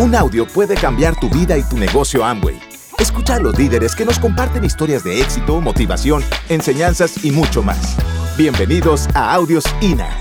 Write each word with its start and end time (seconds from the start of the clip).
Un 0.00 0.14
audio 0.14 0.46
puede 0.46 0.76
cambiar 0.76 1.18
tu 1.18 1.28
vida 1.28 1.58
y 1.58 1.68
tu 1.68 1.76
negocio 1.76 2.24
Amway. 2.24 2.56
Escucha 3.00 3.34
a 3.34 3.40
los 3.40 3.58
líderes 3.58 3.96
que 3.96 4.04
nos 4.04 4.20
comparten 4.20 4.64
historias 4.64 5.02
de 5.02 5.20
éxito, 5.20 5.60
motivación, 5.60 6.22
enseñanzas 6.48 7.24
y 7.24 7.32
mucho 7.32 7.64
más. 7.64 7.96
Bienvenidos 8.36 9.08
a 9.16 9.34
Audios 9.34 9.64
INA. 9.80 10.16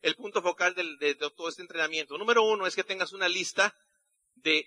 El 0.00 0.16
punto 0.16 0.40
focal 0.40 0.74
de 0.74 1.14
todo 1.14 1.50
este 1.50 1.60
entrenamiento. 1.60 2.16
Número 2.16 2.42
uno 2.42 2.66
es 2.66 2.74
que 2.74 2.84
tengas 2.84 3.12
una 3.12 3.28
lista 3.28 3.76
de 4.36 4.66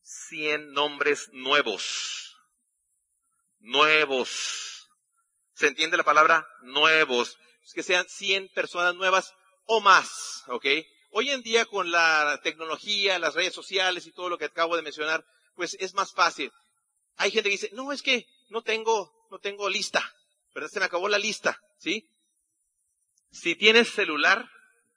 100 0.00 0.72
nombres 0.72 1.28
nuevos. 1.34 2.38
Nuevos. 3.60 4.88
¿Se 5.52 5.66
entiende 5.66 5.98
la 5.98 6.02
palabra? 6.02 6.48
Nuevos. 6.62 7.36
Es 7.64 7.72
que 7.74 7.82
sean 7.82 8.06
100 8.08 8.48
personas 8.54 8.94
nuevas 8.94 9.32
o 9.66 9.80
más, 9.80 10.42
¿ok? 10.48 10.66
Hoy 11.10 11.30
en 11.30 11.42
día 11.42 11.64
con 11.66 11.90
la 11.90 12.40
tecnología, 12.42 13.18
las 13.18 13.34
redes 13.34 13.54
sociales 13.54 14.06
y 14.06 14.12
todo 14.12 14.28
lo 14.28 14.38
que 14.38 14.46
acabo 14.46 14.76
de 14.76 14.82
mencionar, 14.82 15.24
pues 15.54 15.76
es 15.80 15.94
más 15.94 16.12
fácil. 16.12 16.50
Hay 17.16 17.30
gente 17.30 17.48
que 17.50 17.54
dice, 17.56 17.70
no, 17.72 17.92
es 17.92 18.02
que 18.02 18.26
no 18.48 18.62
tengo, 18.62 19.12
no 19.30 19.38
tengo 19.38 19.68
lista, 19.68 20.02
¿verdad? 20.54 20.70
Se 20.72 20.80
me 20.80 20.86
acabó 20.86 21.08
la 21.08 21.18
lista, 21.18 21.60
¿sí? 21.78 22.08
Si 23.30 23.54
tienes 23.54 23.90
celular, 23.90 24.48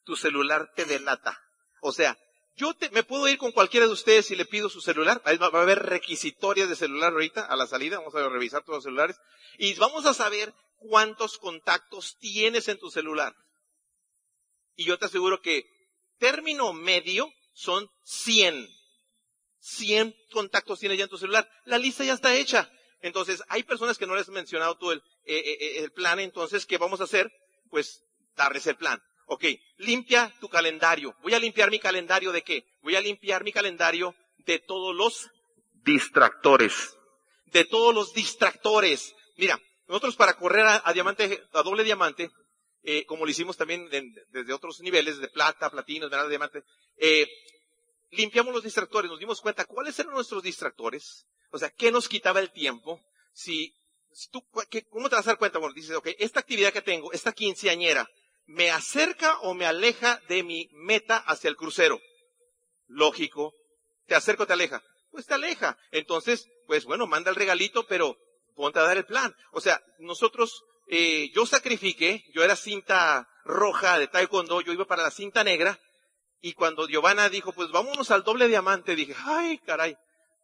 tu 0.03 0.15
celular 0.15 0.71
te 0.75 0.85
delata. 0.85 1.39
O 1.81 1.91
sea, 1.91 2.17
yo 2.55 2.73
te- 2.73 2.89
me 2.91 3.03
puedo 3.03 3.27
ir 3.27 3.37
con 3.37 3.51
cualquiera 3.51 3.85
de 3.85 3.91
ustedes 3.91 4.31
y 4.31 4.35
le 4.35 4.45
pido 4.45 4.69
su 4.69 4.81
celular. 4.81 5.21
Va, 5.25 5.49
va 5.49 5.59
a 5.59 5.61
haber 5.63 5.79
requisitorias 5.83 6.69
de 6.69 6.75
celular 6.75 7.11
ahorita 7.13 7.45
a 7.45 7.55
la 7.55 7.67
salida. 7.67 7.97
Vamos 7.99 8.15
a 8.15 8.27
revisar 8.29 8.63
todos 8.63 8.77
los 8.77 8.83
celulares. 8.85 9.17
Y 9.57 9.73
vamos 9.75 10.05
a 10.05 10.13
saber 10.13 10.53
cuántos 10.77 11.37
contactos 11.37 12.17
tienes 12.19 12.67
en 12.67 12.77
tu 12.77 12.89
celular. 12.89 13.35
Y 14.75 14.85
yo 14.85 14.97
te 14.97 15.05
aseguro 15.05 15.41
que 15.41 15.65
término 16.17 16.73
medio 16.73 17.31
son 17.53 17.89
100. 18.03 18.67
100 19.59 20.15
contactos 20.31 20.79
tienes 20.79 20.97
ya 20.97 21.05
en 21.05 21.09
tu 21.09 21.17
celular. 21.17 21.49
La 21.65 21.77
lista 21.77 22.03
ya 22.03 22.13
está 22.13 22.35
hecha. 22.35 22.69
Entonces, 23.01 23.43
hay 23.47 23.63
personas 23.63 23.97
que 23.97 24.05
no 24.05 24.15
les 24.15 24.27
he 24.27 24.31
mencionado 24.31 24.77
todo 24.77 24.91
el, 24.91 24.99
eh, 25.25 25.37
eh, 25.37 25.57
eh, 25.59 25.79
el 25.79 25.91
plan. 25.91 26.19
Entonces, 26.19 26.65
¿qué 26.65 26.77
vamos 26.77 27.01
a 27.01 27.05
hacer? 27.05 27.31
Pues, 27.69 28.03
darles 28.35 28.67
el 28.67 28.75
plan. 28.75 29.01
Ok, 29.27 29.45
limpia 29.77 30.33
tu 30.39 30.49
calendario. 30.49 31.15
Voy 31.23 31.33
a 31.33 31.39
limpiar 31.39 31.71
mi 31.71 31.79
calendario 31.79 32.31
de 32.31 32.43
qué? 32.43 32.63
Voy 32.81 32.95
a 32.95 33.01
limpiar 33.01 33.43
mi 33.43 33.51
calendario 33.51 34.15
de 34.45 34.59
todos 34.59 34.95
los 34.95 35.29
distractores. 35.83 36.95
De 37.45 37.65
todos 37.65 37.93
los 37.93 38.13
distractores. 38.13 39.15
Mira, 39.37 39.59
nosotros 39.87 40.15
para 40.15 40.33
correr 40.35 40.65
a, 40.67 40.91
diamante, 40.93 41.43
a 41.53 41.61
doble 41.63 41.83
diamante, 41.83 42.31
eh, 42.83 43.05
como 43.05 43.25
lo 43.25 43.31
hicimos 43.31 43.57
también 43.57 43.89
desde 44.31 44.53
otros 44.53 44.79
niveles, 44.81 45.19
de 45.19 45.27
plata, 45.27 45.69
platino, 45.69 46.05
esmeralda, 46.05 46.29
diamante, 46.29 46.63
eh, 46.97 47.27
limpiamos 48.11 48.53
los 48.53 48.63
distractores, 48.63 49.09
nos 49.09 49.19
dimos 49.19 49.41
cuenta 49.41 49.65
cuáles 49.65 49.97
eran 49.99 50.13
nuestros 50.13 50.43
distractores, 50.43 51.25
o 51.51 51.57
sea, 51.57 51.69
qué 51.69 51.91
nos 51.91 52.07
quitaba 52.09 52.39
el 52.39 52.51
tiempo, 52.51 53.01
si, 53.33 53.73
si 54.11 54.29
tú, 54.29 54.43
qué- 54.69 54.83
¿cómo 54.85 55.09
te 55.09 55.15
vas 55.15 55.27
a 55.27 55.31
dar 55.31 55.37
cuenta? 55.37 55.59
Bueno, 55.59 55.73
dices, 55.73 55.95
ok, 55.95 56.09
esta 56.19 56.39
actividad 56.39 56.71
que 56.73 56.81
tengo, 56.81 57.11
esta 57.11 57.31
quinceañera, 57.31 58.07
¿me 58.45 58.69
acerca 58.71 59.39
o 59.41 59.53
me 59.53 59.65
aleja 59.65 60.21
de 60.27 60.43
mi 60.43 60.69
meta 60.73 61.17
hacia 61.17 61.49
el 61.49 61.55
crucero? 61.55 61.99
Lógico. 62.87 63.53
¿Te 64.05 64.15
acerca 64.15 64.43
o 64.43 64.47
te 64.47 64.53
aleja? 64.53 64.83
Pues 65.11 65.25
te 65.25 65.33
aleja. 65.33 65.77
Entonces, 65.91 66.47
pues 66.67 66.85
bueno, 66.85 67.07
manda 67.07 67.29
el 67.31 67.35
regalito, 67.35 67.87
pero 67.87 68.15
ponte 68.55 68.79
a 68.79 68.83
dar 68.83 68.97
el 68.97 69.05
plan. 69.05 69.35
O 69.51 69.61
sea, 69.61 69.81
nosotros, 69.99 70.63
eh, 70.87 71.31
yo 71.33 71.45
sacrifiqué, 71.45 72.23
yo 72.33 72.43
era 72.43 72.55
cinta 72.55 73.27
roja 73.43 73.99
de 73.99 74.07
taekwondo, 74.07 74.61
yo 74.61 74.73
iba 74.73 74.85
para 74.85 75.03
la 75.03 75.11
cinta 75.11 75.43
negra, 75.43 75.79
y 76.41 76.53
cuando 76.53 76.87
Giovanna 76.87 77.29
dijo, 77.29 77.53
pues 77.53 77.71
vámonos 77.71 78.11
al 78.11 78.23
doble 78.23 78.47
diamante, 78.47 78.95
dije, 78.95 79.15
ay, 79.25 79.59
caray, 79.59 79.95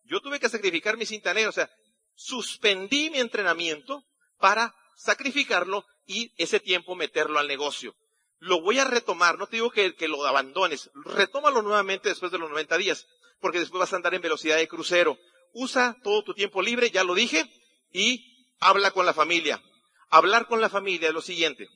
yo 0.03 0.19
tuve 0.21 0.39
que 0.39 0.49
sacrificar 0.49 0.97
mi 0.97 1.05
cinta 1.05 1.33
negra, 1.33 1.49
o 1.49 1.53
sea, 1.53 1.69
suspendí 2.15 3.09
mi 3.09 3.19
entrenamiento 3.19 4.03
para 4.39 4.73
sacrificarlo 4.95 5.85
y 6.05 6.31
ese 6.37 6.59
tiempo 6.59 6.95
meterlo 6.95 7.39
al 7.39 7.47
negocio. 7.47 7.95
Lo 8.39 8.61
voy 8.61 8.79
a 8.79 8.85
retomar, 8.85 9.37
no 9.37 9.45
te 9.47 9.57
digo 9.57 9.69
que, 9.69 9.93
que 9.95 10.07
lo 10.07 10.25
abandones, 10.25 10.89
retómalo 11.05 11.61
nuevamente 11.61 12.09
después 12.09 12.31
de 12.31 12.39
los 12.39 12.49
90 12.49 12.77
días, 12.77 13.05
porque 13.39 13.59
después 13.59 13.79
vas 13.79 13.93
a 13.93 13.97
andar 13.97 14.13
en 14.13 14.21
velocidad 14.21 14.57
de 14.57 14.67
crucero. 14.67 15.17
Usa 15.53 15.97
todo 16.03 16.23
tu 16.23 16.33
tiempo 16.33 16.61
libre, 16.61 16.89
ya 16.89 17.03
lo 17.03 17.13
dije, 17.13 17.45
y 17.91 18.47
habla 18.59 18.91
con 18.91 19.05
la 19.05 19.13
familia. 19.13 19.61
Hablar 20.09 20.47
con 20.47 20.61
la 20.61 20.69
familia 20.69 21.07
es 21.07 21.13
lo 21.13 21.21
siguiente. 21.21 21.67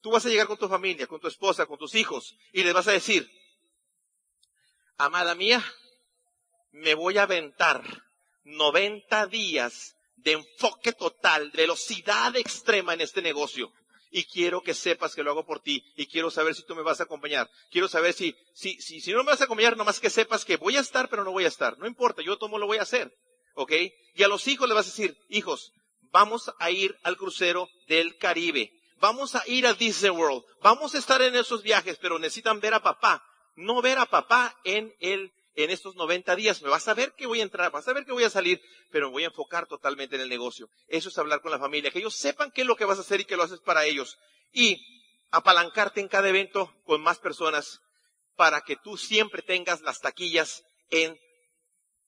Tú 0.00 0.10
vas 0.10 0.24
a 0.26 0.28
llegar 0.28 0.46
con 0.46 0.58
tu 0.58 0.68
familia, 0.68 1.06
con 1.06 1.20
tu 1.20 1.28
esposa, 1.28 1.66
con 1.66 1.78
tus 1.78 1.94
hijos, 1.94 2.36
y 2.52 2.62
les 2.62 2.74
vas 2.74 2.88
a 2.88 2.92
decir, 2.92 3.30
amada 4.98 5.34
mía, 5.34 5.64
me 6.72 6.94
voy 6.94 7.18
a 7.18 7.22
aventar 7.22 7.82
90 8.44 9.26
días 9.26 9.96
de 10.16 10.32
enfoque 10.32 10.92
total, 10.92 11.50
de 11.52 11.62
velocidad 11.62 12.34
extrema 12.36 12.94
en 12.94 13.00
este 13.00 13.22
negocio. 13.22 13.72
Y 14.10 14.24
quiero 14.24 14.62
que 14.62 14.74
sepas 14.74 15.14
que 15.14 15.24
lo 15.24 15.32
hago 15.32 15.44
por 15.44 15.60
ti. 15.60 15.82
Y 15.96 16.06
quiero 16.06 16.30
saber 16.30 16.54
si 16.54 16.64
tú 16.64 16.76
me 16.76 16.82
vas 16.82 17.00
a 17.00 17.04
acompañar. 17.04 17.50
Quiero 17.70 17.88
saber 17.88 18.12
si, 18.12 18.36
si, 18.54 18.80
si, 18.80 19.00
si 19.00 19.12
no 19.12 19.24
me 19.24 19.30
vas 19.30 19.40
a 19.40 19.44
acompañar, 19.44 19.76
nomás 19.76 19.98
que 19.98 20.08
sepas 20.08 20.44
que 20.44 20.56
voy 20.56 20.76
a 20.76 20.80
estar, 20.80 21.08
pero 21.08 21.24
no 21.24 21.32
voy 21.32 21.44
a 21.44 21.48
estar. 21.48 21.76
No 21.78 21.86
importa, 21.86 22.22
yo 22.22 22.38
tomo 22.38 22.58
lo 22.58 22.66
voy 22.66 22.78
a 22.78 22.82
hacer. 22.82 23.12
¿Ok? 23.54 23.72
Y 24.14 24.22
a 24.22 24.28
los 24.28 24.46
hijos 24.46 24.68
le 24.68 24.74
vas 24.74 24.86
a 24.86 24.90
decir, 24.90 25.16
hijos, 25.28 25.72
vamos 26.12 26.52
a 26.58 26.70
ir 26.70 26.96
al 27.02 27.16
crucero 27.16 27.68
del 27.88 28.16
Caribe. 28.18 28.70
Vamos 28.98 29.34
a 29.34 29.42
ir 29.46 29.66
a 29.66 29.74
Disney 29.74 30.10
World. 30.10 30.44
Vamos 30.62 30.94
a 30.94 30.98
estar 30.98 31.20
en 31.20 31.34
esos 31.34 31.62
viajes, 31.62 31.98
pero 32.00 32.18
necesitan 32.18 32.60
ver 32.60 32.74
a 32.74 32.82
papá. 32.82 33.22
No 33.56 33.82
ver 33.82 33.98
a 33.98 34.06
papá 34.06 34.56
en 34.64 34.94
el, 35.00 35.32
en 35.54 35.70
estos 35.70 35.94
90 35.96 36.36
días. 36.36 36.62
Me 36.62 36.68
vas 36.68 36.86
a 36.88 36.94
ver 36.94 37.12
que 37.12 37.26
voy 37.26 37.40
a 37.40 37.42
entrar, 37.42 37.70
vas 37.70 37.86
a 37.88 37.92
ver 37.92 38.04
que 38.04 38.12
voy 38.12 38.24
a 38.24 38.30
salir, 38.30 38.60
pero 38.90 39.08
me 39.08 39.12
voy 39.12 39.24
a 39.24 39.26
enfocar 39.26 39.66
totalmente 39.66 40.16
en 40.16 40.22
el 40.22 40.28
negocio. 40.28 40.68
Eso 40.88 41.08
es 41.08 41.18
hablar 41.18 41.40
con 41.40 41.50
la 41.50 41.58
familia, 41.58 41.90
que 41.90 41.98
ellos 41.98 42.14
sepan 42.16 42.50
qué 42.50 42.62
es 42.62 42.66
lo 42.66 42.76
que 42.76 42.84
vas 42.84 42.98
a 42.98 43.02
hacer 43.02 43.20
y 43.20 43.24
que 43.24 43.36
lo 43.36 43.42
haces 43.42 43.60
para 43.60 43.84
ellos. 43.84 44.16
Y 44.52 44.80
apalancarte 45.30 46.00
en 46.00 46.08
cada 46.08 46.28
evento 46.28 46.72
con 46.84 47.02
más 47.02 47.18
personas 47.18 47.80
para 48.36 48.62
que 48.62 48.76
tú 48.76 48.96
siempre 48.96 49.42
tengas 49.42 49.80
las 49.82 50.00
taquillas 50.00 50.62
en 50.90 51.18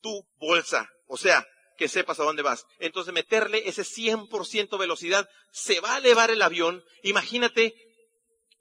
tu 0.00 0.26
bolsa. 0.38 0.88
O 1.06 1.16
sea, 1.16 1.46
que 1.76 1.88
sepas 1.88 2.18
a 2.20 2.24
dónde 2.24 2.42
vas. 2.42 2.66
Entonces 2.78 3.12
meterle 3.12 3.68
ese 3.68 3.82
100% 3.82 4.78
velocidad, 4.78 5.28
se 5.52 5.80
va 5.80 5.94
a 5.94 5.98
elevar 5.98 6.30
el 6.30 6.42
avión. 6.42 6.82
Imagínate 7.02 7.74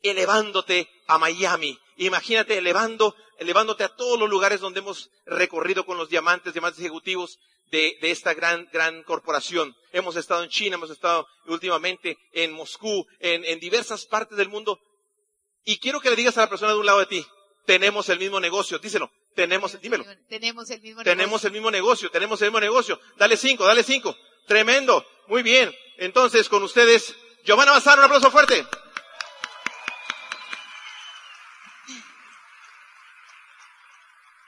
elevándote 0.01 0.89
a 1.07 1.17
Miami. 1.17 1.77
Imagínate 1.97 2.57
elevando, 2.57 3.15
elevándote 3.39 3.83
a 3.83 3.95
todos 3.95 4.19
los 4.19 4.29
lugares 4.29 4.59
donde 4.59 4.79
hemos 4.81 5.09
recorrido 5.25 5.85
con 5.85 5.97
los 5.97 6.09
diamantes, 6.09 6.53
diamantes 6.53 6.81
ejecutivos 6.81 7.39
de, 7.71 7.97
de 8.01 8.11
esta 8.11 8.33
gran, 8.33 8.67
gran 8.71 9.03
corporación. 9.03 9.75
Hemos 9.91 10.15
estado 10.15 10.43
en 10.43 10.49
China, 10.49 10.75
hemos 10.75 10.91
estado 10.91 11.25
últimamente 11.47 12.17
en 12.33 12.51
Moscú, 12.51 13.07
en, 13.19 13.45
en 13.45 13.59
diversas 13.59 14.05
partes 14.05 14.37
del 14.37 14.49
mundo. 14.49 14.79
Y 15.63 15.79
quiero 15.79 15.99
que 15.99 16.09
le 16.09 16.15
digas 16.15 16.37
a 16.37 16.41
la 16.41 16.49
persona 16.49 16.73
de 16.73 16.79
un 16.79 16.85
lado 16.85 16.99
de 16.99 17.07
ti, 17.07 17.25
tenemos 17.65 18.09
el 18.09 18.19
mismo 18.19 18.39
negocio, 18.39 18.77
díselo, 18.77 19.09
tenemos, 19.35 19.79
dímelo. 19.81 20.05
Tenemos 20.27 20.69
el 20.71 20.81
mismo 20.81 21.03
Tenemos 21.03 21.27
negocio. 21.43 21.47
el 21.47 21.53
mismo 21.53 21.71
negocio, 21.71 22.09
tenemos 22.11 22.41
el 22.41 22.47
mismo 22.49 22.59
negocio. 22.59 22.99
Dale 23.17 23.37
cinco, 23.37 23.65
dale 23.65 23.83
cinco. 23.83 24.15
Tremendo. 24.47 25.05
Muy 25.27 25.43
bien. 25.43 25.73
Entonces, 25.97 26.49
con 26.49 26.63
ustedes, 26.63 27.15
Giovanna 27.43 27.71
Bazar, 27.73 27.97
un 27.99 28.05
aplauso 28.05 28.31
fuerte. 28.31 28.65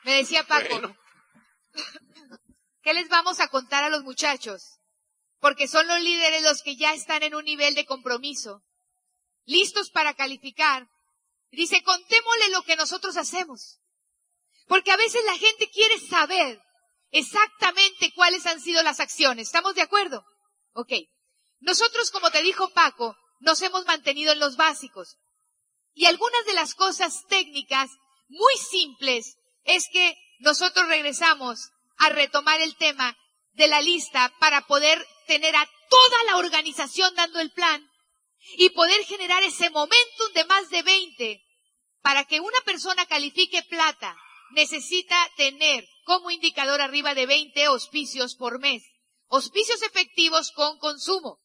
Me 0.03 0.13
decía 0.13 0.43
Paco, 0.45 0.69
Bueno, 0.69 0.97
¿qué 2.81 2.93
les 2.93 3.09
vamos 3.09 3.39
a 3.39 3.49
contar 3.49 3.83
a 3.83 3.89
los 3.89 4.03
muchachos? 4.03 4.79
Porque 5.39 5.67
son 5.67 5.85
los 5.87 5.99
líderes 6.01 6.41
los 6.43 6.61
que 6.63 6.77
ya 6.77 6.93
están 6.93 7.23
en 7.23 7.35
un 7.35 7.43
nivel 7.43 7.75
de 7.75 7.85
compromiso, 7.85 8.63
listos 9.45 9.91
para 9.91 10.13
calificar. 10.13 10.87
Dice, 11.51 11.81
contémosle 11.83 12.49
lo 12.51 12.63
que 12.63 12.75
nosotros 12.75 13.17
hacemos. 13.17 13.79
Porque 14.67 14.91
a 14.91 14.97
veces 14.97 15.23
la 15.25 15.37
gente 15.37 15.69
quiere 15.69 15.99
saber 15.99 16.61
exactamente 17.11 18.11
cuáles 18.13 18.45
han 18.45 18.59
sido 18.61 18.83
las 18.83 18.99
acciones. 18.99 19.47
¿Estamos 19.47 19.75
de 19.75 19.81
acuerdo? 19.81 20.23
Ok. 20.73 20.93
Nosotros, 21.59 22.11
como 22.11 22.29
te 22.31 22.43
dijo 22.43 22.69
Paco, 22.69 23.15
nos 23.39 23.61
hemos 23.61 23.85
mantenido 23.85 24.33
en 24.33 24.39
los 24.39 24.57
básicos. 24.57 25.17
Y 25.93 26.05
algunas 26.05 26.45
de 26.45 26.53
las 26.53 26.75
cosas 26.75 27.25
técnicas 27.27 27.89
muy 28.27 28.53
simples 28.57 29.37
es 29.63 29.87
que 29.91 30.15
nosotros 30.39 30.87
regresamos 30.87 31.71
a 31.97 32.09
retomar 32.09 32.61
el 32.61 32.75
tema 32.75 33.17
de 33.53 33.67
la 33.67 33.81
lista 33.81 34.31
para 34.39 34.61
poder 34.67 35.03
tener 35.25 35.55
a 35.55 35.67
toda 35.89 36.23
la 36.25 36.37
organización 36.37 37.15
dando 37.15 37.39
el 37.39 37.51
plan 37.51 37.89
y 38.57 38.69
poder 38.69 39.03
generar 39.05 39.41
ese 39.43 39.69
momentum 39.69 40.33
de 40.33 40.45
más 40.45 40.69
de 40.69 40.83
20. 40.83 41.43
Para 42.01 42.25
que 42.25 42.39
una 42.39 42.61
persona 42.61 43.05
califique 43.07 43.63
plata, 43.63 44.15
necesita 44.51 45.15
tener 45.35 45.87
como 46.03 46.31
indicador 46.31 46.81
arriba 46.81 47.13
de 47.13 47.25
20 47.25 47.65
auspicios 47.65 48.35
por 48.35 48.59
mes. 48.59 48.83
Auspicios 49.29 49.81
efectivos 49.81 50.51
con 50.51 50.77
consumo. 50.79 51.39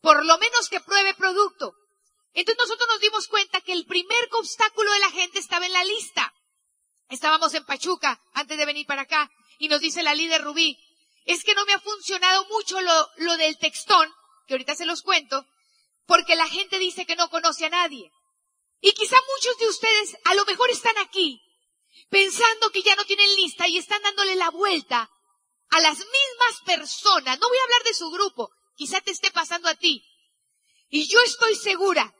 Por 0.00 0.24
lo 0.24 0.38
menos 0.38 0.68
que 0.68 0.80
pruebe 0.80 1.14
producto. 1.14 1.74
Entonces 2.32 2.58
nosotros 2.58 2.88
nos 2.88 3.00
dimos 3.00 3.28
cuenta 3.28 3.60
que 3.60 3.72
el 3.72 3.86
primer 3.86 4.28
obstáculo 4.32 4.92
de 4.92 4.98
la 4.98 5.10
gente 5.10 5.38
estaba 5.38 5.66
en 5.66 5.72
la 5.72 5.84
lista. 5.84 6.34
Estábamos 7.08 7.54
en 7.54 7.64
Pachuca 7.64 8.20
antes 8.34 8.58
de 8.58 8.66
venir 8.66 8.86
para 8.86 9.02
acá 9.02 9.30
y 9.58 9.68
nos 9.68 9.80
dice 9.80 10.02
la 10.02 10.14
líder 10.14 10.42
Rubí, 10.42 10.76
es 11.24 11.44
que 11.44 11.54
no 11.54 11.64
me 11.64 11.72
ha 11.72 11.80
funcionado 11.80 12.46
mucho 12.48 12.80
lo, 12.80 13.08
lo 13.18 13.36
del 13.36 13.56
textón, 13.58 14.08
que 14.46 14.54
ahorita 14.54 14.74
se 14.74 14.86
los 14.86 15.02
cuento, 15.02 15.46
porque 16.06 16.36
la 16.36 16.48
gente 16.48 16.78
dice 16.78 17.06
que 17.06 17.16
no 17.16 17.30
conoce 17.30 17.66
a 17.66 17.70
nadie. 17.70 18.10
Y 18.80 18.92
quizá 18.92 19.16
muchos 19.34 19.58
de 19.58 19.68
ustedes 19.68 20.16
a 20.24 20.34
lo 20.34 20.44
mejor 20.44 20.70
están 20.70 20.98
aquí 20.98 21.40
pensando 22.08 22.70
que 22.70 22.82
ya 22.82 22.94
no 22.96 23.04
tienen 23.04 23.34
lista 23.36 23.66
y 23.68 23.78
están 23.78 24.02
dándole 24.02 24.36
la 24.36 24.50
vuelta 24.50 25.10
a 25.70 25.80
las 25.80 25.98
mismas 25.98 26.60
personas. 26.64 27.38
No 27.40 27.48
voy 27.48 27.58
a 27.58 27.62
hablar 27.64 27.82
de 27.84 27.94
su 27.94 28.10
grupo, 28.10 28.50
quizá 28.76 29.00
te 29.00 29.10
esté 29.10 29.30
pasando 29.30 29.68
a 29.68 29.74
ti. 29.74 30.02
Y 30.88 31.08
yo 31.08 31.20
estoy 31.22 31.56
segura 31.56 32.14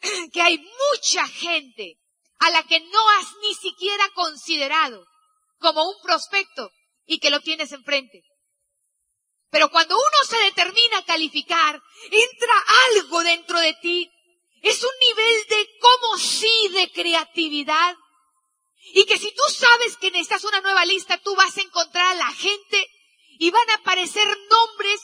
que 0.32 0.42
hay 0.42 0.58
mucha 0.58 1.26
gente 1.28 1.98
a 2.38 2.50
la 2.50 2.62
que 2.64 2.80
no 2.80 3.10
has 3.10 3.26
ni 3.42 3.54
siquiera 3.54 4.08
considerado 4.14 5.06
como 5.58 5.88
un 5.88 5.96
prospecto 6.02 6.70
y 7.06 7.18
que 7.18 7.30
lo 7.30 7.40
tienes 7.40 7.72
enfrente. 7.72 8.22
Pero 9.50 9.70
cuando 9.70 9.94
uno 9.94 10.28
se 10.28 10.38
determina 10.38 10.98
a 10.98 11.04
calificar, 11.04 11.80
entra 12.10 12.54
algo 12.90 13.22
dentro 13.22 13.60
de 13.60 13.74
ti. 13.74 14.10
Es 14.62 14.82
un 14.82 14.90
nivel 14.98 15.46
de 15.48 15.68
como 15.78 16.18
sí 16.18 16.68
de 16.72 16.90
creatividad. 16.90 17.94
Y 18.94 19.04
que 19.06 19.16
si 19.18 19.32
tú 19.32 19.42
sabes 19.48 19.96
que 19.96 20.10
necesitas 20.10 20.44
una 20.44 20.60
nueva 20.60 20.84
lista, 20.84 21.18
tú 21.18 21.34
vas 21.36 21.56
a 21.56 21.62
encontrar 21.62 22.06
a 22.06 22.14
la 22.14 22.32
gente 22.32 22.90
y 23.38 23.50
van 23.50 23.70
a 23.70 23.74
aparecer 23.74 24.26
nombres. 24.50 25.00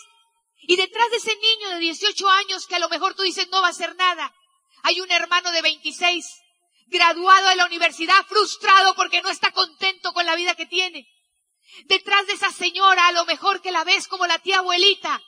Y 0.62 0.76
detrás 0.76 1.10
de 1.10 1.16
ese 1.18 1.36
niño 1.36 1.70
de 1.70 1.78
18 1.78 2.28
años 2.28 2.66
que 2.66 2.74
a 2.74 2.80
lo 2.80 2.88
mejor 2.88 3.14
tú 3.14 3.22
dices 3.22 3.48
no 3.50 3.62
va 3.62 3.68
a 3.68 3.70
hacer 3.70 3.94
nada, 3.96 4.34
hay 4.82 5.00
un 5.00 5.10
hermano 5.10 5.50
de 5.52 5.62
26, 5.62 6.26
graduado 6.86 7.48
de 7.48 7.56
la 7.56 7.66
universidad, 7.66 8.26
frustrado 8.26 8.94
porque 8.94 9.22
no 9.22 9.30
está 9.30 9.52
contento 9.52 10.12
con 10.12 10.26
la 10.26 10.34
vida 10.34 10.54
que 10.54 10.66
tiene. 10.66 11.06
Detrás 11.84 12.26
de 12.26 12.32
esa 12.32 12.50
señora, 12.50 13.06
a 13.06 13.12
lo 13.12 13.24
mejor 13.24 13.62
que 13.62 13.70
la 13.70 13.84
ves 13.84 14.08
como 14.08 14.26
la 14.26 14.38
tía 14.40 14.58
abuelita, 14.58 15.22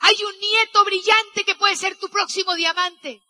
hay 0.00 0.16
un 0.22 0.38
nieto 0.38 0.84
brillante 0.84 1.44
que 1.44 1.54
puede 1.54 1.76
ser 1.76 1.98
tu 1.98 2.08
próximo 2.08 2.54
diamante. 2.54 3.22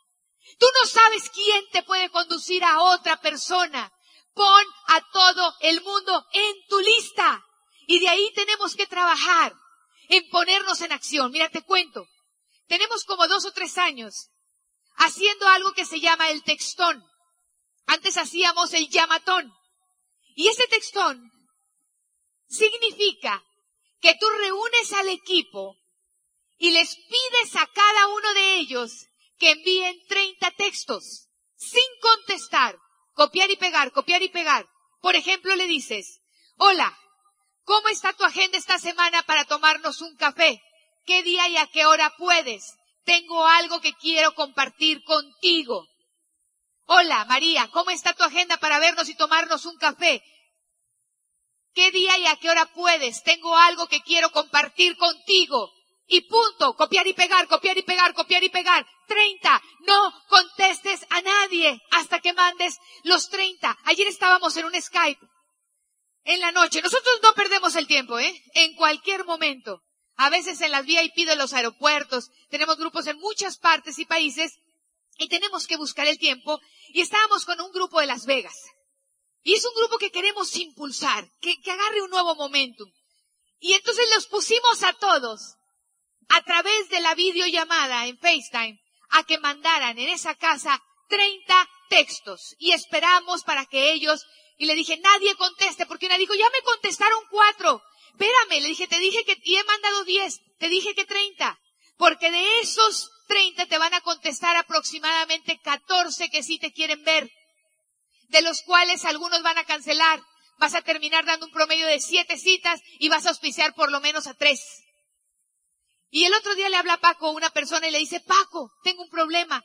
Tú 0.58 0.66
no 0.80 0.86
sabes 0.86 1.30
quién 1.30 1.64
te 1.70 1.82
puede 1.82 2.10
conducir 2.10 2.64
a 2.64 2.82
otra 2.82 3.20
persona. 3.20 3.92
Pon 4.38 4.64
a 4.86 5.00
todo 5.10 5.54
el 5.62 5.82
mundo 5.82 6.24
en 6.32 6.54
tu 6.68 6.78
lista. 6.78 7.44
Y 7.88 7.98
de 7.98 8.08
ahí 8.08 8.32
tenemos 8.36 8.76
que 8.76 8.86
trabajar 8.86 9.52
en 10.08 10.30
ponernos 10.30 10.80
en 10.80 10.92
acción. 10.92 11.32
Mira, 11.32 11.48
te 11.48 11.62
cuento. 11.62 12.06
Tenemos 12.68 13.04
como 13.04 13.26
dos 13.26 13.44
o 13.46 13.52
tres 13.52 13.76
años 13.78 14.30
haciendo 14.94 15.44
algo 15.48 15.72
que 15.72 15.84
se 15.84 15.98
llama 15.98 16.30
el 16.30 16.44
textón. 16.44 17.02
Antes 17.86 18.16
hacíamos 18.16 18.72
el 18.74 18.88
llamatón. 18.88 19.52
Y 20.36 20.46
ese 20.46 20.68
textón 20.68 21.32
significa 22.46 23.42
que 24.00 24.14
tú 24.20 24.28
reúnes 24.28 24.92
al 24.92 25.08
equipo 25.08 25.76
y 26.58 26.70
les 26.70 26.94
pides 26.94 27.56
a 27.56 27.66
cada 27.66 28.06
uno 28.06 28.34
de 28.34 28.54
ellos 28.58 29.06
que 29.36 29.50
envíen 29.50 29.98
30 30.06 30.52
textos 30.52 31.28
sin 31.56 31.82
contestar, 32.00 32.78
copiar 33.18 33.50
y 33.50 33.56
pegar, 33.56 33.90
copiar 33.90 34.22
y 34.22 34.28
pegar. 34.28 34.68
Por 35.00 35.16
ejemplo, 35.16 35.54
le 35.56 35.66
dices, 35.66 36.20
hola, 36.56 36.96
¿cómo 37.64 37.88
está 37.88 38.12
tu 38.12 38.24
agenda 38.24 38.56
esta 38.56 38.78
semana 38.78 39.24
para 39.24 39.44
tomarnos 39.44 40.00
un 40.02 40.16
café? 40.16 40.62
¿Qué 41.04 41.24
día 41.24 41.48
y 41.48 41.56
a 41.56 41.66
qué 41.66 41.84
hora 41.84 42.14
puedes? 42.16 42.74
Tengo 43.04 43.44
algo 43.44 43.80
que 43.80 43.92
quiero 43.94 44.34
compartir 44.36 45.02
contigo. 45.02 45.88
Hola, 46.86 47.24
María, 47.24 47.68
¿cómo 47.72 47.90
está 47.90 48.14
tu 48.14 48.22
agenda 48.22 48.56
para 48.58 48.78
vernos 48.78 49.08
y 49.08 49.16
tomarnos 49.16 49.66
un 49.66 49.76
café? 49.78 50.22
¿Qué 51.74 51.90
día 51.90 52.16
y 52.18 52.26
a 52.26 52.36
qué 52.36 52.50
hora 52.50 52.66
puedes? 52.66 53.24
Tengo 53.24 53.56
algo 53.56 53.88
que 53.88 54.00
quiero 54.00 54.30
compartir 54.30 54.96
contigo. 54.96 55.72
Y 56.08 56.22
punto. 56.22 56.74
Copiar 56.74 57.06
y 57.06 57.12
pegar, 57.12 57.46
copiar 57.46 57.78
y 57.78 57.82
pegar, 57.82 58.12
copiar 58.14 58.42
y 58.42 58.48
pegar. 58.48 58.84
Treinta. 59.06 59.62
No 59.86 60.12
contestes 60.28 61.06
a 61.10 61.20
nadie 61.20 61.80
hasta 61.92 62.18
que 62.20 62.32
mandes 62.32 62.78
los 63.04 63.28
treinta. 63.28 63.78
Ayer 63.84 64.08
estábamos 64.08 64.56
en 64.56 64.64
un 64.64 64.80
Skype. 64.80 65.24
En 66.24 66.40
la 66.40 66.50
noche. 66.50 66.82
Nosotros 66.82 67.20
no 67.22 67.32
perdemos 67.34 67.76
el 67.76 67.86
tiempo, 67.86 68.18
¿eh? 68.18 68.42
En 68.54 68.74
cualquier 68.74 69.24
momento 69.24 69.82
a 70.18 70.30
veces 70.30 70.60
en 70.60 70.72
las 70.72 70.84
VIP 70.84 71.26
de 71.26 71.36
los 71.36 71.52
aeropuertos, 71.52 72.30
tenemos 72.50 72.76
grupos 72.76 73.06
en 73.06 73.16
muchas 73.18 73.56
partes 73.56 74.00
y 74.00 74.04
países 74.04 74.58
y 75.16 75.28
tenemos 75.28 75.68
que 75.68 75.76
buscar 75.76 76.08
el 76.08 76.18
tiempo 76.18 76.60
y 76.88 77.02
estábamos 77.02 77.44
con 77.44 77.60
un 77.60 77.70
grupo 77.70 78.00
de 78.00 78.06
Las 78.06 78.26
Vegas. 78.26 78.56
Y 79.42 79.54
es 79.54 79.64
un 79.64 79.74
grupo 79.76 79.96
que 79.96 80.10
queremos 80.10 80.56
impulsar, 80.56 81.30
que, 81.40 81.60
que 81.60 81.70
agarre 81.70 82.02
un 82.02 82.10
nuevo 82.10 82.34
momentum. 82.34 82.90
Y 83.60 83.74
entonces 83.74 84.06
los 84.12 84.26
pusimos 84.26 84.82
a 84.82 84.92
todos 84.94 85.54
a 86.28 86.42
través 86.42 86.88
de 86.88 87.00
la 87.00 87.14
videollamada 87.14 88.06
en 88.06 88.18
FaceTime 88.18 88.78
a 89.10 89.24
que 89.24 89.38
mandaran 89.38 89.98
en 89.98 90.08
esa 90.08 90.34
casa 90.34 90.82
30 91.08 91.68
textos 91.88 92.54
y 92.58 92.72
esperamos 92.72 93.42
para 93.44 93.64
que 93.66 93.92
ellos, 93.92 94.26
y 94.58 94.66
le 94.66 94.74
dije, 94.74 94.98
nadie 94.98 95.34
conteste, 95.36 95.86
porque 95.86 96.06
una 96.06 96.18
dijo, 96.18 96.34
ya 96.34 96.50
me 96.50 96.62
contestaron 96.62 97.20
cuatro, 97.30 97.82
espérame, 98.12 98.62
le 98.62 98.68
dije, 98.68 98.86
te 98.86 98.98
dije 98.98 99.24
que 99.24 99.38
y 99.44 99.56
he 99.56 99.64
mandado 99.64 100.04
10, 100.04 100.40
te 100.58 100.68
dije 100.68 100.94
que 100.94 101.06
30, 101.06 101.58
porque 101.96 102.30
de 102.30 102.60
esos 102.60 103.10
30 103.28 103.66
te 103.66 103.78
van 103.78 103.94
a 103.94 104.00
contestar 104.00 104.56
aproximadamente 104.56 105.58
14 105.62 106.30
que 106.30 106.42
sí 106.42 106.58
te 106.58 106.72
quieren 106.72 107.02
ver, 107.04 107.30
de 108.28 108.42
los 108.42 108.62
cuales 108.62 109.04
algunos 109.04 109.42
van 109.42 109.58
a 109.58 109.64
cancelar. 109.64 110.20
Vas 110.58 110.74
a 110.74 110.82
terminar 110.82 111.24
dando 111.24 111.46
un 111.46 111.52
promedio 111.52 111.86
de 111.86 112.00
7 112.00 112.36
citas 112.36 112.80
y 112.98 113.08
vas 113.08 113.26
a 113.26 113.28
auspiciar 113.28 113.74
por 113.74 113.92
lo 113.92 114.00
menos 114.00 114.26
a 114.26 114.34
3. 114.34 114.60
Y 116.10 116.24
el 116.24 116.34
otro 116.34 116.54
día 116.54 116.68
le 116.68 116.76
habla 116.76 116.94
a 116.94 117.00
Paco, 117.00 117.30
una 117.30 117.50
persona, 117.50 117.88
y 117.88 117.90
le 117.90 117.98
dice, 117.98 118.20
Paco, 118.20 118.72
tengo 118.82 119.02
un 119.02 119.10
problema. 119.10 119.62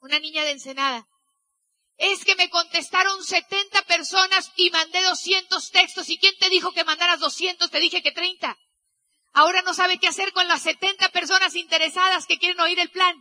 Una 0.00 0.18
niña 0.20 0.44
de 0.44 0.52
Ensenada 0.52 1.06
es 1.98 2.24
que 2.24 2.36
me 2.36 2.48
contestaron 2.48 3.24
70 3.24 3.82
personas 3.82 4.52
y 4.56 4.70
mandé 4.70 5.02
200 5.02 5.70
textos. 5.70 6.08
¿Y 6.08 6.18
quién 6.18 6.34
te 6.38 6.48
dijo 6.48 6.72
que 6.72 6.84
mandaras 6.84 7.18
200? 7.18 7.68
Te 7.70 7.80
dije 7.80 8.02
que 8.02 8.12
30. 8.12 8.56
Ahora 9.32 9.62
no 9.62 9.74
sabe 9.74 9.98
qué 9.98 10.06
hacer 10.06 10.32
con 10.32 10.46
las 10.46 10.62
70 10.62 11.08
personas 11.10 11.56
interesadas 11.56 12.26
que 12.26 12.38
quieren 12.38 12.60
oír 12.60 12.78
el 12.78 12.90
plan. 12.90 13.16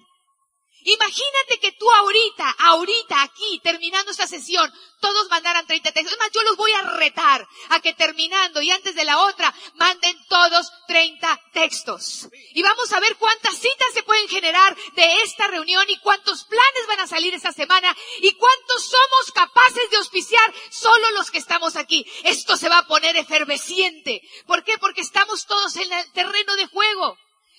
Imagínate 0.84 1.60
que 1.60 1.72
tú 1.74 1.92
ahorita, 1.92 2.56
ahorita, 2.60 3.22
aquí, 3.22 3.60
terminando 3.64 4.12
esta 4.12 4.28
sesión, 4.28 4.72
todos 5.00 5.30
mandaran 5.30 5.66
30 5.68 5.92
textos. 5.92 6.14
Es 6.14 6.20
más, 6.20 6.32
yo 6.32 6.42
los 6.44 6.56
voy 6.56 6.72
a 6.72 6.82
retar 6.82 7.48
a 7.70 7.80
que 7.82 7.94
terminando 7.94 8.62
y 8.62 8.72
antes 8.72 8.96
de 8.96 9.04
la 9.04 9.20
otra, 9.20 9.54
manden 9.76 10.18
todos 10.28 10.72
30 10.88 11.42
textos. 11.54 12.28
Y 12.54 12.62
vamos 12.64 12.92
a 12.94 13.00
ver 13.00 13.16
cuántas 13.18 13.56
citas 13.56 13.88
se 13.94 14.04
pueden 14.04 14.28
generar 14.30 14.76
de 14.96 15.22
esta 15.24 15.48
reunión 15.48 15.86
y 15.90 16.00
cuántos 16.00 16.46
planes 16.46 16.88
van 16.88 17.02
a 17.02 17.08
salir 17.08 17.34
esta 17.34 17.52
semana 17.52 17.96
y 18.22 18.32
cuántos 18.34 18.86
somos 18.86 19.32
capaces 19.34 19.90
de 19.92 19.98
auspiciar 19.98 20.54
solo 20.72 21.12
los 21.12 21.32
que 21.32 21.40
estamos 21.40 21.76
aquí. 21.76 22.06
Esto 22.24 22.56
se 22.56 22.70
va 22.70 22.80
a 22.80 22.88
poner 22.88 23.16
efervesciente. 23.18 24.22
¿Por 24.46 24.64
qué? 24.64 24.78
Porque 24.78 25.02
estamos 25.02 25.46
todos 25.46 25.76
en 25.76 25.92
el 25.92 26.12
terreno 26.14 26.56
de 26.56 26.68
juego. 26.68 27.18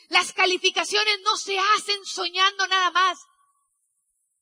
Las 0.09 0.33
calificaciones 0.33 1.21
no 1.23 1.37
se 1.37 1.59
hacen 1.59 2.05
soñando 2.05 2.67
nada 2.67 2.91
más. 2.91 3.19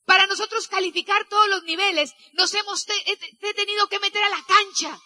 Para 0.04 0.26
nosotros 0.26 0.68
calificar 0.68 1.28
todos 1.28 1.48
los 1.48 1.64
niveles, 1.64 2.14
nos 2.32 2.54
hemos 2.54 2.84
tenido 2.84 3.88
que 3.88 3.98
meter 3.98 4.22
a 4.22 4.28
la 4.28 4.44
cancha. 4.44 5.00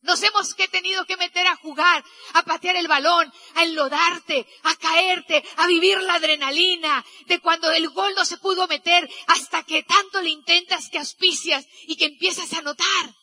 Nos 0.00 0.22
hemos 0.22 0.54
que 0.54 0.68
tenido 0.68 1.04
que 1.06 1.16
meter 1.16 1.44
a 1.48 1.56
jugar, 1.56 2.04
a 2.34 2.44
patear 2.44 2.76
el 2.76 2.86
balón, 2.86 3.32
a 3.56 3.64
enlodarte, 3.64 4.46
a 4.62 4.76
caerte, 4.76 5.44
a 5.56 5.66
vivir 5.66 6.00
la 6.02 6.14
adrenalina 6.14 7.04
de 7.26 7.40
cuando 7.40 7.72
el 7.72 7.88
gol 7.88 8.14
no 8.14 8.24
se 8.24 8.38
pudo 8.38 8.68
meter 8.68 9.10
hasta 9.26 9.64
que 9.64 9.82
tanto 9.82 10.22
le 10.22 10.30
intentas 10.30 10.88
que 10.88 10.98
auspicias 10.98 11.66
y 11.88 11.96
que 11.96 12.04
empiezas 12.04 12.52
a 12.52 12.62
notar. 12.62 13.14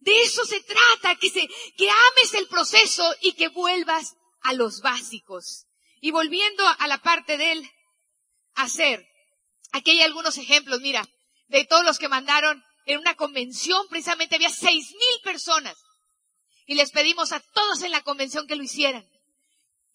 De 0.00 0.22
eso 0.22 0.44
se 0.44 0.60
trata, 0.60 1.14
que 1.16 1.30
se, 1.30 1.48
que 1.76 1.88
ames 1.88 2.34
el 2.34 2.48
proceso 2.48 3.14
y 3.20 3.34
que 3.34 3.48
vuelvas 3.48 4.16
a 4.42 4.54
los 4.54 4.80
básicos. 4.80 5.66
Y 6.04 6.10
volviendo 6.10 6.62
a 6.68 6.86
la 6.86 6.98
parte 6.98 7.38
del 7.38 7.66
hacer, 8.56 9.08
aquí 9.72 9.92
hay 9.92 10.02
algunos 10.02 10.36
ejemplos, 10.36 10.82
mira, 10.82 11.02
de 11.46 11.64
todos 11.64 11.82
los 11.82 11.98
que 11.98 12.10
mandaron 12.10 12.62
en 12.84 12.98
una 12.98 13.14
convención, 13.14 13.88
precisamente 13.88 14.34
había 14.34 14.50
seis 14.50 14.90
mil 14.90 15.22
personas. 15.22 15.78
Y 16.66 16.74
les 16.74 16.90
pedimos 16.90 17.32
a 17.32 17.40
todos 17.40 17.82
en 17.84 17.90
la 17.90 18.02
convención 18.02 18.46
que 18.46 18.54
lo 18.54 18.62
hicieran. 18.62 19.08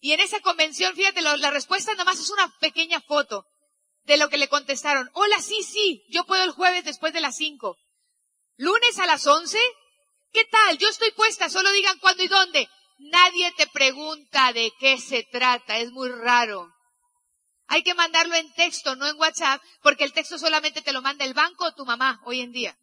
Y 0.00 0.10
en 0.10 0.18
esa 0.18 0.40
convención, 0.40 0.96
fíjate, 0.96 1.22
la 1.22 1.50
respuesta 1.52 1.92
nada 1.92 2.02
más 2.02 2.18
es 2.18 2.30
una 2.30 2.52
pequeña 2.58 3.00
foto 3.00 3.46
de 4.02 4.16
lo 4.16 4.28
que 4.28 4.38
le 4.38 4.48
contestaron. 4.48 5.08
Hola, 5.12 5.40
sí, 5.40 5.62
sí, 5.62 6.02
yo 6.08 6.24
puedo 6.24 6.42
el 6.42 6.50
jueves 6.50 6.84
después 6.84 7.12
de 7.12 7.20
las 7.20 7.36
cinco. 7.36 7.76
¿Lunes 8.56 8.98
a 8.98 9.06
las 9.06 9.28
once? 9.28 9.60
¿Qué 10.32 10.44
tal? 10.44 10.76
Yo 10.76 10.88
estoy 10.88 11.12
puesta, 11.12 11.48
solo 11.48 11.70
digan 11.70 12.00
cuándo 12.00 12.24
y 12.24 12.26
dónde. 12.26 12.68
Nadie 13.00 13.50
te 13.52 13.66
pregunta 13.66 14.52
de 14.52 14.70
qué 14.78 14.98
se 14.98 15.26
trata, 15.32 15.78
es 15.78 15.90
muy 15.90 16.10
raro. 16.10 16.70
Hay 17.66 17.82
que 17.82 17.94
mandarlo 17.94 18.34
en 18.34 18.52
texto, 18.52 18.94
no 18.94 19.06
en 19.06 19.18
WhatsApp, 19.18 19.62
porque 19.80 20.04
el 20.04 20.12
texto 20.12 20.38
solamente 20.38 20.82
te 20.82 20.92
lo 20.92 21.00
manda 21.00 21.24
el 21.24 21.32
banco 21.32 21.64
o 21.64 21.72
tu 21.72 21.86
mamá 21.86 22.20
hoy 22.24 22.40
en 22.40 22.52
día. 22.52 22.76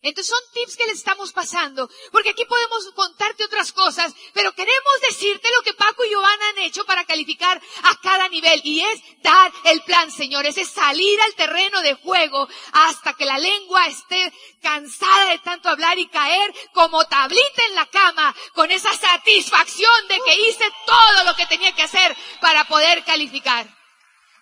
Entonces 0.00 0.32
son 0.32 0.52
tips 0.54 0.76
que 0.76 0.86
le 0.86 0.92
estamos 0.92 1.32
pasando, 1.32 1.90
porque 2.12 2.30
aquí 2.30 2.44
podemos 2.44 2.88
contarte 2.94 3.44
otras 3.44 3.72
cosas, 3.72 4.14
pero 4.32 4.52
queremos 4.52 5.00
decirte 5.08 5.50
lo 5.56 5.62
que 5.62 5.74
Paco 5.74 6.04
y 6.04 6.10
Giovanna 6.10 6.48
han 6.50 6.58
hecho 6.58 6.84
para 6.84 7.04
calificar 7.04 7.60
a 7.82 7.96
cada 8.00 8.28
nivel, 8.28 8.60
y 8.62 8.80
es 8.80 9.02
dar 9.22 9.52
el 9.64 9.82
plan, 9.82 10.12
señores, 10.12 10.56
es 10.56 10.68
salir 10.68 11.20
al 11.22 11.34
terreno 11.34 11.82
de 11.82 11.94
juego 11.94 12.48
hasta 12.72 13.14
que 13.14 13.24
la 13.24 13.38
lengua 13.38 13.88
esté 13.88 14.32
cansada 14.62 15.30
de 15.30 15.38
tanto 15.40 15.68
hablar 15.68 15.98
y 15.98 16.08
caer 16.08 16.54
como 16.72 17.04
tablita 17.06 17.64
en 17.68 17.74
la 17.74 17.86
cama, 17.86 18.36
con 18.54 18.70
esa 18.70 18.94
satisfacción 18.94 20.08
de 20.08 20.20
que 20.24 20.48
hice 20.48 20.64
todo 20.86 21.24
lo 21.24 21.34
que 21.34 21.46
tenía 21.46 21.74
que 21.74 21.82
hacer 21.82 22.16
para 22.40 22.64
poder 22.68 23.02
calificar. 23.04 23.66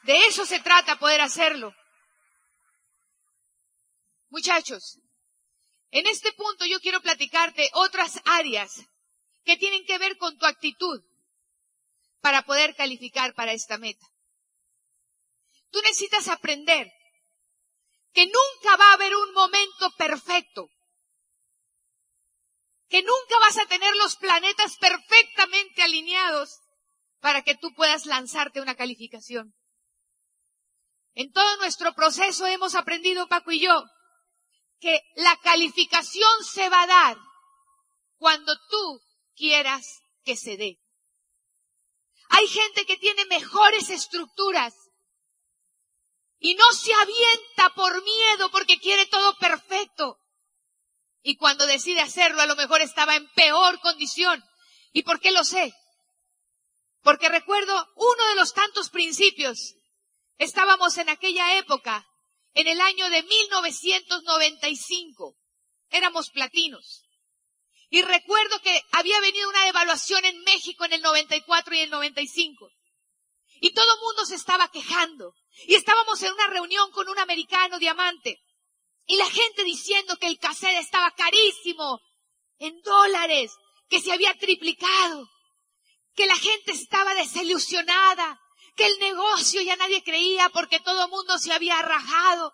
De 0.02 0.26
eso 0.26 0.44
se 0.44 0.60
trata 0.60 0.98
poder 0.98 1.22
hacerlo. 1.22 1.74
Muchachos, 4.28 4.98
en 5.90 6.06
este 6.06 6.32
punto 6.32 6.66
yo 6.66 6.80
quiero 6.80 7.00
platicarte 7.00 7.70
otras 7.74 8.20
áreas 8.24 8.84
que 9.44 9.56
tienen 9.56 9.84
que 9.84 9.98
ver 9.98 10.16
con 10.18 10.36
tu 10.36 10.46
actitud 10.46 11.02
para 12.20 12.42
poder 12.42 12.74
calificar 12.74 13.34
para 13.34 13.52
esta 13.52 13.78
meta. 13.78 14.04
Tú 15.70 15.80
necesitas 15.82 16.28
aprender 16.28 16.90
que 18.12 18.26
nunca 18.26 18.76
va 18.76 18.90
a 18.90 18.94
haber 18.94 19.14
un 19.14 19.32
momento 19.32 19.90
perfecto, 19.96 20.68
que 22.88 23.02
nunca 23.02 23.38
vas 23.40 23.58
a 23.58 23.66
tener 23.66 23.94
los 23.96 24.16
planetas 24.16 24.76
perfectamente 24.78 25.82
alineados 25.82 26.60
para 27.20 27.42
que 27.42 27.54
tú 27.54 27.72
puedas 27.74 28.06
lanzarte 28.06 28.60
una 28.60 28.74
calificación. 28.74 29.54
En 31.14 31.30
todo 31.32 31.56
nuestro 31.58 31.94
proceso 31.94 32.46
hemos 32.46 32.74
aprendido, 32.74 33.28
Paco 33.28 33.52
y 33.52 33.60
yo, 33.60 33.84
que 34.80 35.00
la 35.16 35.36
calificación 35.38 36.44
se 36.44 36.68
va 36.68 36.82
a 36.82 36.86
dar 36.86 37.16
cuando 38.16 38.54
tú 38.68 39.00
quieras 39.34 40.00
que 40.24 40.36
se 40.36 40.56
dé. 40.56 40.78
Hay 42.28 42.48
gente 42.48 42.84
que 42.86 42.96
tiene 42.96 43.24
mejores 43.26 43.90
estructuras 43.90 44.74
y 46.38 46.54
no 46.54 46.70
se 46.72 46.92
avienta 46.92 47.74
por 47.74 48.02
miedo 48.02 48.50
porque 48.50 48.78
quiere 48.78 49.06
todo 49.06 49.36
perfecto. 49.38 50.18
Y 51.22 51.36
cuando 51.36 51.66
decide 51.66 52.00
hacerlo, 52.00 52.42
a 52.42 52.46
lo 52.46 52.56
mejor 52.56 52.80
estaba 52.82 53.16
en 53.16 53.28
peor 53.32 53.80
condición. 53.80 54.42
¿Y 54.92 55.02
por 55.02 55.20
qué 55.20 55.32
lo 55.32 55.44
sé? 55.44 55.72
Porque 57.02 57.28
recuerdo 57.28 57.88
uno 57.96 58.28
de 58.28 58.34
los 58.36 58.52
tantos 58.52 58.90
principios. 58.90 59.74
Estábamos 60.38 60.98
en 60.98 61.08
aquella 61.08 61.56
época 61.58 62.06
en 62.56 62.66
el 62.66 62.80
año 62.80 63.08
de 63.10 63.22
1995. 63.22 65.36
Éramos 65.90 66.30
platinos. 66.30 67.04
Y 67.90 68.02
recuerdo 68.02 68.60
que 68.62 68.82
había 68.92 69.20
venido 69.20 69.48
una 69.48 69.68
evaluación 69.68 70.24
en 70.24 70.42
México 70.42 70.86
en 70.86 70.94
el 70.94 71.02
94 71.02 71.74
y 71.74 71.80
el 71.80 71.90
95. 71.90 72.70
Y 73.60 73.72
todo 73.72 73.94
el 73.94 74.00
mundo 74.00 74.24
se 74.24 74.36
estaba 74.36 74.70
quejando. 74.70 75.34
Y 75.66 75.74
estábamos 75.74 76.22
en 76.22 76.32
una 76.32 76.46
reunión 76.48 76.90
con 76.92 77.10
un 77.10 77.18
americano 77.18 77.78
diamante. 77.78 78.42
Y 79.04 79.16
la 79.16 79.30
gente 79.30 79.62
diciendo 79.62 80.16
que 80.16 80.26
el 80.26 80.38
cassette 80.38 80.78
estaba 80.78 81.10
carísimo, 81.12 82.00
en 82.58 82.80
dólares, 82.80 83.52
que 83.88 84.00
se 84.00 84.12
había 84.12 84.32
triplicado, 84.34 85.28
que 86.14 86.26
la 86.26 86.36
gente 86.36 86.72
estaba 86.72 87.14
desilusionada, 87.14 88.40
que 88.76 88.86
el 88.86 88.98
negocio 88.98 89.62
ya 89.62 89.74
nadie 89.76 90.02
creía 90.02 90.48
porque 90.50 90.80
todo 90.80 91.04
el 91.04 91.10
mundo 91.10 91.38
se 91.38 91.52
había 91.52 91.80
rajado. 91.82 92.52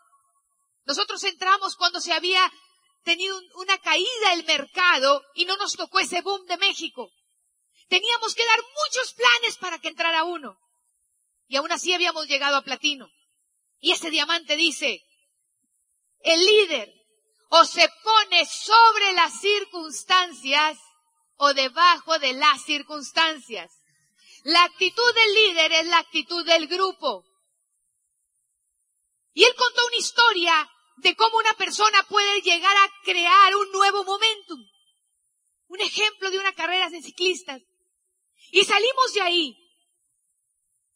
Nosotros 0.84 1.22
entramos 1.24 1.76
cuando 1.76 2.00
se 2.00 2.12
había 2.12 2.50
tenido 3.02 3.38
una 3.56 3.78
caída 3.78 4.32
el 4.32 4.44
mercado 4.44 5.22
y 5.34 5.44
no 5.44 5.56
nos 5.56 5.74
tocó 5.74 5.98
ese 6.00 6.22
boom 6.22 6.46
de 6.46 6.56
México. 6.56 7.10
Teníamos 7.88 8.34
que 8.34 8.46
dar 8.46 8.58
muchos 8.58 9.12
planes 9.14 9.58
para 9.58 9.78
que 9.78 9.88
entrara 9.88 10.24
uno. 10.24 10.56
Y 11.48 11.56
aún 11.56 11.70
así 11.72 11.92
habíamos 11.92 12.26
llegado 12.26 12.56
a 12.56 12.62
platino. 12.62 13.10
Y 13.80 13.90
ese 13.92 14.10
diamante 14.10 14.56
dice, 14.56 15.02
el 16.20 16.40
líder 16.40 16.92
o 17.48 17.64
se 17.64 17.86
pone 18.02 18.46
sobre 18.46 19.12
las 19.12 19.40
circunstancias 19.40 20.78
o 21.36 21.52
debajo 21.52 22.18
de 22.20 22.32
las 22.32 22.62
circunstancias. 22.62 23.81
La 24.44 24.64
actitud 24.64 25.14
del 25.14 25.34
líder 25.34 25.72
es 25.72 25.86
la 25.86 25.98
actitud 25.98 26.44
del 26.44 26.66
grupo. 26.66 27.24
Y 29.32 29.44
él 29.44 29.54
contó 29.54 29.86
una 29.86 29.96
historia 29.96 30.70
de 30.96 31.14
cómo 31.16 31.38
una 31.38 31.54
persona 31.54 32.02
puede 32.08 32.40
llegar 32.42 32.76
a 32.76 32.90
crear 33.04 33.54
un 33.56 33.70
nuevo 33.72 34.04
momentum. 34.04 34.60
Un 35.68 35.80
ejemplo 35.80 36.30
de 36.30 36.38
una 36.38 36.52
carrera 36.52 36.90
de 36.90 37.02
ciclistas. 37.02 37.62
Y 38.50 38.64
salimos 38.64 39.12
de 39.14 39.22
ahí. 39.22 39.56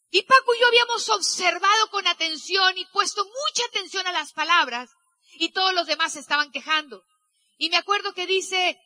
Y 0.09 0.23
Paco 0.23 0.53
y 0.53 0.59
yo 0.59 0.67
habíamos 0.67 1.09
observado 1.09 1.89
con 1.89 2.05
atención 2.05 2.77
y 2.77 2.85
puesto 2.87 3.25
mucha 3.25 3.65
atención 3.65 4.05
a 4.07 4.11
las 4.11 4.33
palabras. 4.33 4.91
Y 5.39 5.51
todos 5.51 5.73
los 5.73 5.87
demás 5.87 6.13
se 6.13 6.19
estaban 6.19 6.51
quejando. 6.51 7.03
Y 7.57 7.69
me 7.69 7.77
acuerdo 7.77 8.13
que 8.13 8.27
dice, 8.27 8.77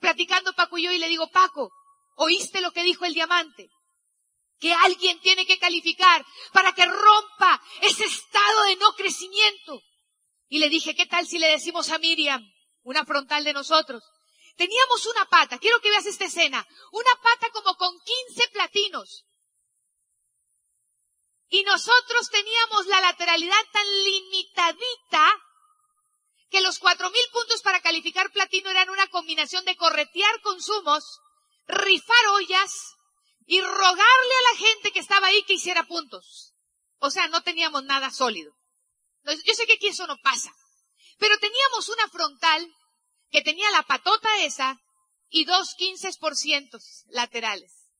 platicando 0.00 0.54
Paco 0.54 0.78
y 0.78 0.84
yo, 0.84 0.92
y 0.92 0.98
le 0.98 1.08
digo, 1.08 1.28
Paco, 1.30 1.70
¿oíste 2.16 2.60
lo 2.60 2.72
que 2.72 2.82
dijo 2.82 3.04
el 3.04 3.14
diamante? 3.14 3.70
Que 4.58 4.72
alguien 4.72 5.20
tiene 5.20 5.46
que 5.46 5.58
calificar 5.58 6.24
para 6.52 6.72
que 6.72 6.86
rompa 6.86 7.62
ese 7.82 8.04
estado 8.04 8.64
de 8.64 8.76
no 8.76 8.94
crecimiento. 8.94 9.82
Y 10.48 10.58
le 10.58 10.68
dije, 10.68 10.94
¿qué 10.94 11.06
tal 11.06 11.26
si 11.26 11.38
le 11.38 11.48
decimos 11.48 11.90
a 11.90 11.98
Miriam, 11.98 12.42
una 12.82 13.04
frontal 13.04 13.44
de 13.44 13.52
nosotros? 13.52 14.02
Teníamos 14.56 15.06
una 15.06 15.24
pata, 15.26 15.58
quiero 15.58 15.80
que 15.80 15.90
veas 15.90 16.06
esta 16.06 16.26
escena, 16.26 16.64
una 16.92 17.14
pata 17.22 17.50
como 17.50 17.76
con 17.76 17.92
15 18.28 18.48
platinos. 18.48 19.24
Y 21.48 21.62
nosotros 21.64 22.30
teníamos 22.30 22.86
la 22.86 23.00
lateralidad 23.00 23.64
tan 23.72 23.86
limitadita 24.04 25.42
que 26.50 26.60
los 26.60 26.78
cuatro 26.78 27.10
mil 27.10 27.26
puntos 27.32 27.62
para 27.62 27.80
calificar 27.80 28.30
platino 28.30 28.70
eran 28.70 28.88
una 28.90 29.08
combinación 29.08 29.64
de 29.64 29.76
corretear 29.76 30.40
consumos, 30.40 31.20
rifar 31.66 32.26
ollas, 32.34 32.94
y 33.46 33.60
rogarle 33.60 34.34
a 34.38 34.52
la 34.52 34.58
gente 34.58 34.92
que 34.92 35.00
estaba 35.00 35.26
ahí 35.26 35.42
que 35.44 35.54
hiciera 35.54 35.84
puntos. 35.84 36.54
O 36.98 37.10
sea, 37.10 37.28
no 37.28 37.42
teníamos 37.42 37.84
nada 37.84 38.10
sólido. 38.10 38.54
Yo 39.24 39.54
sé 39.54 39.66
que 39.66 39.74
aquí 39.74 39.88
eso 39.88 40.06
no 40.06 40.16
pasa, 40.22 40.54
pero 41.18 41.38
teníamos 41.38 41.88
una 41.88 42.08
frontal 42.08 42.74
que 43.30 43.42
tenía 43.42 43.70
la 43.70 43.82
patota 43.82 44.44
esa 44.44 44.80
y 45.28 45.44
dos 45.44 45.74
quince 45.76 46.10
por 46.20 46.36
cientos 46.36 47.04
laterales. 47.08 47.90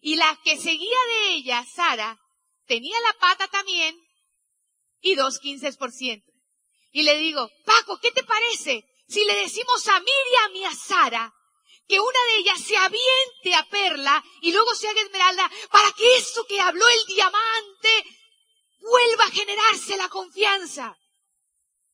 Y 0.00 0.16
la 0.16 0.38
que 0.42 0.56
seguía 0.56 0.98
de 1.08 1.34
ella, 1.34 1.64
Sara, 1.64 2.18
tenía 2.66 2.98
la 3.00 3.12
pata 3.18 3.48
también 3.48 3.96
y 5.00 5.14
dos 5.14 5.38
quince 5.38 5.72
por 5.74 5.92
ciento. 5.92 6.32
Y 6.90 7.02
le 7.02 7.16
digo, 7.18 7.50
Paco, 7.64 7.98
¿qué 8.00 8.10
te 8.12 8.24
parece 8.24 8.84
si 9.08 9.24
le 9.24 9.34
decimos 9.36 9.86
a 9.88 10.00
Miriam 10.00 10.56
y 10.56 10.64
a 10.64 10.74
Sara 10.74 11.34
que 11.86 12.00
una 12.00 12.24
de 12.28 12.36
ellas 12.38 12.60
se 12.60 12.76
aviente 12.76 13.54
a 13.54 13.68
Perla 13.68 14.24
y 14.40 14.52
luego 14.52 14.74
se 14.74 14.88
haga 14.88 15.00
Esmeralda 15.02 15.50
para 15.70 15.92
que 15.92 16.16
eso 16.16 16.44
que 16.46 16.60
habló 16.60 16.88
el 16.88 17.04
diamante 17.06 18.04
vuelva 18.78 19.24
a 19.24 19.30
generarse 19.30 19.96
la 19.96 20.08
confianza. 20.08 20.96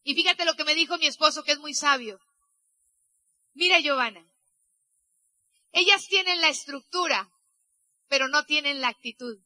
Y 0.03 0.15
fíjate 0.15 0.45
lo 0.45 0.55
que 0.55 0.65
me 0.65 0.75
dijo 0.75 0.97
mi 0.99 1.07
esposo, 1.07 1.43
que 1.43 1.53
es 1.53 1.59
muy 1.59 1.75
sabio. 1.75 2.19
Mira, 3.53 3.81
Giovanna, 3.81 4.25
ellas 5.73 6.07
tienen 6.07 6.41
la 6.41 6.49
estructura, 6.49 7.29
pero 8.09 8.29
no 8.29 8.45
tienen 8.45 8.81
la 8.81 8.89
actitud. 8.89 9.39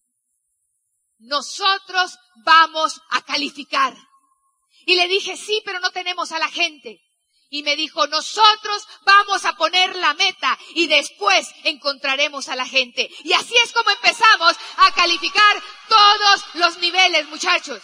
Nosotros 1.19 2.19
vamos 2.45 3.01
a 3.11 3.23
calificar. 3.25 3.97
Y 4.87 4.97
le 4.97 5.09
dije, 5.09 5.37
sí, 5.37 5.63
pero 5.65 5.81
no 5.81 5.91
tenemos 5.91 6.33
a 6.33 6.39
la 6.39 6.49
gente 6.49 7.04
y 7.55 7.63
me 7.63 7.77
dijo, 7.77 8.09
nosotros 8.09 8.85
vamos 9.05 9.45
a 9.45 9.55
poner 9.55 9.95
la 9.95 10.13
meta 10.15 10.59
y 10.75 10.89
después 10.89 11.49
encontraremos 11.63 12.49
a 12.49 12.57
la 12.57 12.67
gente. 12.67 13.09
Y 13.23 13.33
así 13.33 13.55
es 13.63 13.73
como 13.73 13.91
empezamos 13.91 14.57
a 14.79 14.93
calificar 14.93 15.63
todos 15.89 16.45
los 16.55 16.79
niveles, 16.79 17.29
muchachos. 17.29 17.81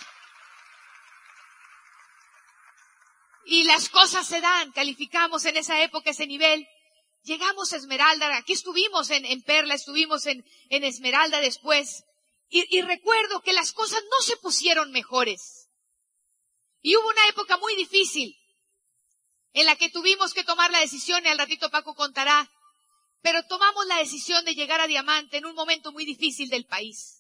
Y 3.45 3.63
las 3.63 3.89
cosas 3.91 4.27
se 4.27 4.41
dan, 4.41 4.73
calificamos 4.73 5.45
en 5.45 5.57
esa 5.57 5.81
época 5.81 6.11
ese 6.11 6.27
nivel. 6.27 6.67
Llegamos 7.23 7.73
a 7.73 7.77
Esmeralda, 7.77 8.37
aquí 8.39 8.55
estuvimos 8.55 9.09
en, 9.11 9.41
Perla, 9.43 9.75
estuvimos 9.75 10.27
en, 10.27 10.45
Esmeralda 10.69 11.39
después. 11.39 12.03
y 12.49 12.83
recuerdo 12.83 13.41
que 13.41 13.53
las 13.53 13.71
cosas 13.71 14.03
no 14.03 14.27
se 14.27 14.37
pusieron 14.39 14.91
mejores. 14.91 15.69
Y 16.83 16.97
hubo 16.97 17.07
una 17.09 17.29
época 17.29 17.57
muy 17.59 17.77
difícil 17.77 18.40
en 19.53 19.67
la 19.67 19.77
que 19.77 19.91
tuvimos 19.91 20.33
que 20.33 20.45
tomar 20.45 20.71
la 20.71 20.81
decisión, 20.81 21.25
y 21.25 21.29
al 21.29 21.39
ratito 21.39 21.71
Paco 21.71 21.95
contará, 21.95 22.49
pero 23.23 23.45
tomamos 23.47 23.87
la 23.87 23.99
decisión 23.99 24.45
de 24.45 24.55
llegar 24.55 24.81
a 24.81 24.87
Diamante 24.87 25.39
en 25.39 25.47
un 25.47 25.55
momento 25.55 25.93
muy 25.93 26.05
difícil 26.05 26.49
del 26.49 26.67
país. 26.67 27.17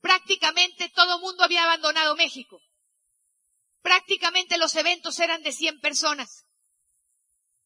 prácticamente 0.00 0.88
todo 0.88 1.20
mundo 1.20 1.44
había 1.44 1.64
abandonado 1.64 2.16
México. 2.16 2.58
Prácticamente 3.82 4.56
los 4.56 4.74
eventos 4.76 5.18
eran 5.20 5.42
de 5.42 5.52
100 5.52 5.78
personas. 5.80 6.46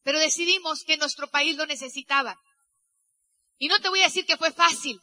Pero 0.02 0.18
decidimos 0.18 0.83
que 0.85 0.97
nuestro 0.97 1.28
país 1.28 1.56
lo 1.56 1.64
necesitaba. 1.66 2.37
Y 3.56 3.68
no 3.68 3.80
te 3.80 3.88
voy 3.88 4.00
a 4.00 4.06
decir 4.06 4.26
que 4.26 4.37
fue 4.37 4.52
fácil, 4.52 5.00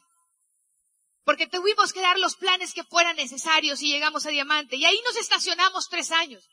porque 1.23 1.47
tuvimos 1.47 1.93
que 1.93 2.01
dar 2.01 2.19
los 2.19 2.35
planes 2.35 2.73
que 2.73 2.83
fueran 2.83 3.15
necesarios 3.15 3.81
y 3.81 3.91
llegamos 3.91 4.25
a 4.25 4.29
Diamante. 4.29 4.75
Y 4.75 4.85
ahí 4.85 4.99
nos 5.05 5.15
estacionamos 5.15 5.87
tres 5.89 6.11
años. 6.11 6.43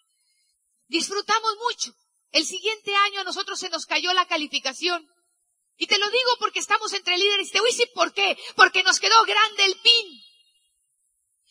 Disfrutamos 0.88 1.56
mucho. 1.58 1.92
El 2.30 2.44
siguiente 2.44 2.94
año 2.94 3.20
a 3.20 3.24
nosotros 3.24 3.58
se 3.58 3.68
nos 3.68 3.86
cayó 3.86 4.12
la 4.12 4.26
calificación. 4.26 5.06
Y 5.76 5.86
te 5.86 5.98
lo 5.98 6.10
digo 6.10 6.30
porque 6.40 6.58
estamos 6.58 6.92
entre 6.92 7.16
líderes. 7.16 7.50
Te 7.50 7.60
voy 7.60 7.70
a 7.70 7.72
decir 7.72 7.90
por 7.94 8.12
qué. 8.12 8.36
Porque 8.56 8.82
nos 8.82 8.98
quedó 8.98 9.22
grande 9.24 9.64
el 9.64 9.78
PIN. 9.80 10.22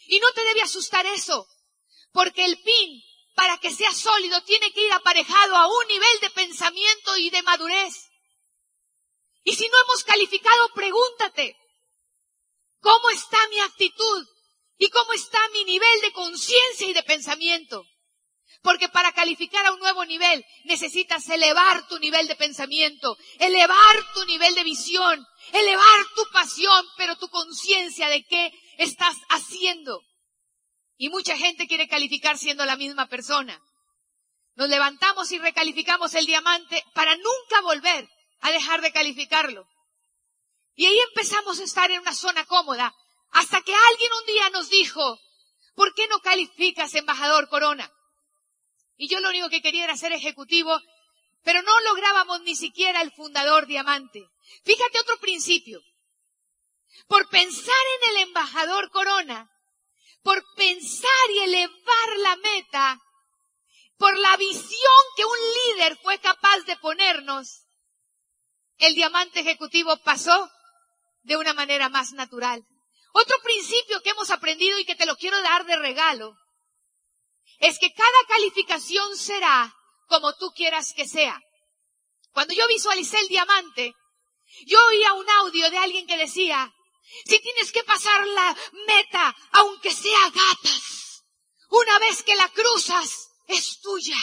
Y 0.07 0.19
no 0.19 0.31
te 0.33 0.43
debe 0.43 0.61
asustar 0.61 1.05
eso. 1.05 1.47
Porque 2.11 2.45
el 2.45 2.61
PIN, 2.61 3.01
para 3.35 3.57
que 3.59 3.71
sea 3.71 3.93
sólido, 3.93 4.41
tiene 4.43 4.71
que 4.73 4.81
ir 4.81 4.91
aparejado 4.91 5.55
a 5.55 5.67
un 5.67 5.87
nivel 5.87 6.19
de 6.19 6.29
pensamiento 6.31 7.17
y 7.17 7.29
de 7.29 7.43
madurez. 7.43 7.93
Y 9.43 9.55
si 9.55 9.67
no 9.69 9.81
hemos 9.81 10.03
calificado, 10.03 10.73
pregúntate, 10.73 11.55
¿cómo 12.79 13.09
está 13.11 13.37
mi 13.49 13.59
actitud? 13.59 14.27
¿Y 14.77 14.89
cómo 14.89 15.13
está 15.13 15.39
mi 15.49 15.63
nivel 15.63 16.01
de 16.01 16.11
conciencia 16.11 16.87
y 16.87 16.93
de 16.93 17.03
pensamiento? 17.03 17.85
Porque 18.61 18.89
para 18.89 19.11
calificar 19.11 19.65
a 19.65 19.71
un 19.71 19.79
nuevo 19.79 20.05
nivel 20.05 20.45
necesitas 20.65 21.27
elevar 21.29 21.87
tu 21.87 21.99
nivel 21.99 22.27
de 22.27 22.35
pensamiento, 22.35 23.17
elevar 23.39 24.13
tu 24.13 24.25
nivel 24.25 24.55
de 24.55 24.63
visión, 24.63 25.25
elevar 25.53 26.05
tu 26.15 26.23
pasión, 26.31 26.85
pero 26.97 27.15
tu 27.17 27.29
conciencia 27.29 28.09
de 28.09 28.23
qué 28.23 28.51
estás 28.77 29.15
haciendo. 29.29 30.01
Y 30.97 31.09
mucha 31.09 31.37
gente 31.37 31.67
quiere 31.67 31.87
calificar 31.87 32.37
siendo 32.37 32.65
la 32.65 32.75
misma 32.75 33.07
persona. 33.07 33.61
Nos 34.55 34.69
levantamos 34.69 35.31
y 35.31 35.37
recalificamos 35.37 36.15
el 36.15 36.25
diamante 36.25 36.83
para 36.95 37.15
nunca 37.15 37.61
volver 37.61 38.09
a 38.39 38.51
dejar 38.51 38.81
de 38.81 38.91
calificarlo. 38.91 39.67
Y 40.73 40.85
ahí 40.85 40.99
empezamos 41.09 41.59
a 41.59 41.63
estar 41.63 41.89
en 41.91 42.01
una 42.01 42.13
zona 42.13 42.45
cómoda, 42.45 42.93
hasta 43.31 43.61
que 43.61 43.73
alguien 43.73 44.11
un 44.13 44.25
día 44.25 44.49
nos 44.51 44.69
dijo, 44.69 45.19
¿por 45.75 45.93
qué 45.93 46.07
no 46.07 46.19
calificas 46.19 46.93
embajador 46.95 47.49
Corona? 47.49 47.91
Y 48.97 49.07
yo 49.07 49.19
lo 49.19 49.29
único 49.29 49.49
que 49.49 49.61
quería 49.61 49.83
era 49.83 49.95
ser 49.95 50.11
ejecutivo, 50.11 50.79
pero 51.43 51.61
no 51.61 51.79
lográbamos 51.81 52.41
ni 52.41 52.55
siquiera 52.55 53.01
el 53.01 53.11
fundador 53.11 53.67
diamante. 53.67 54.27
Fíjate 54.65 54.99
otro 54.99 55.17
principio. 55.19 55.81
Por 57.07 57.29
pensar 57.29 57.73
en 58.01 58.09
el 58.09 58.23
embajador 58.23 58.89
Corona, 58.89 59.49
por 60.23 60.43
pensar 60.55 61.31
y 61.35 61.39
elevar 61.39 62.17
la 62.17 62.35
meta, 62.37 62.99
por 63.97 64.17
la 64.17 64.35
visión 64.37 65.03
que 65.15 65.25
un 65.25 65.37
líder 65.75 65.97
fue 65.97 66.19
capaz 66.19 66.59
de 66.65 66.75
ponernos, 66.77 67.67
el 68.79 68.95
diamante 68.95 69.39
ejecutivo 69.39 69.95
pasó 69.97 70.49
de 71.21 71.37
una 71.37 71.53
manera 71.53 71.87
más 71.89 72.13
natural. 72.13 72.65
Otro 73.13 73.37
principio 73.43 74.01
que 74.01 74.09
hemos 74.09 74.31
aprendido 74.31 74.77
y 74.79 74.85
que 74.85 74.95
te 74.95 75.05
lo 75.05 75.15
quiero 75.15 75.39
dar 75.41 75.65
de 75.65 75.75
regalo 75.75 76.35
es 77.59 77.79
que 77.79 77.93
cada 77.93 78.25
calificación 78.27 79.17
será 79.17 79.73
como 80.07 80.33
tú 80.35 80.51
quieras 80.55 80.93
que 80.93 81.07
sea. 81.07 81.39
Cuando 82.31 82.53
yo 82.53 82.67
visualicé 82.67 83.19
el 83.19 83.27
diamante, 83.27 83.93
yo 84.65 84.79
oía 84.87 85.13
un 85.13 85.29
audio 85.29 85.69
de 85.69 85.77
alguien 85.77 86.07
que 86.07 86.17
decía, 86.17 86.73
si 87.25 87.39
tienes 87.39 87.71
que 87.71 87.83
pasar 87.83 88.25
la 88.27 88.55
meta, 88.87 89.35
aunque 89.51 89.91
sea 89.91 90.29
gatas, 90.29 91.23
una 91.69 91.99
vez 91.99 92.23
que 92.23 92.35
la 92.35 92.49
cruzas, 92.49 93.29
es 93.47 93.79
tuya. 93.81 94.19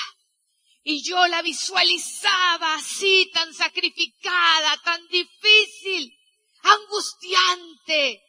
Y 0.82 1.02
yo 1.02 1.26
la 1.28 1.40
visualizaba 1.42 2.74
así, 2.74 3.30
tan 3.32 3.54
sacrificada, 3.54 4.80
tan 4.82 5.06
difícil, 5.08 6.12
angustiante. 6.62 8.22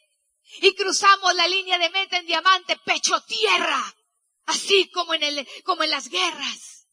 Y 0.62 0.74
cruzamos 0.74 1.34
la 1.34 1.48
línea 1.48 1.78
de 1.78 1.90
meta 1.90 2.16
en 2.16 2.26
diamante, 2.26 2.78
pecho 2.84 3.20
tierra, 3.22 3.94
así 4.46 4.88
como 4.90 5.14
en, 5.14 5.22
el, 5.22 5.48
como 5.64 5.82
en 5.82 5.90
las 5.90 6.08
guerras. 6.08 6.88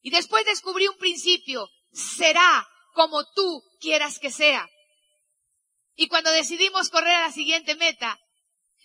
Y 0.00 0.10
después 0.10 0.44
descubrí 0.46 0.88
un 0.88 0.96
principio, 0.96 1.68
será 1.92 2.66
como 2.94 3.24
tú 3.32 3.62
quieras 3.80 4.18
que 4.18 4.30
sea. 4.30 4.68
Y 5.94 6.08
cuando 6.08 6.30
decidimos 6.30 6.88
correr 6.88 7.14
a 7.14 7.26
la 7.26 7.32
siguiente 7.32 7.74
meta, 7.74 8.18